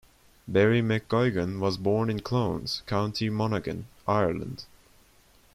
[0.47, 4.65] Barry McGuigan was born in Clones, County Monaghan, Ireland.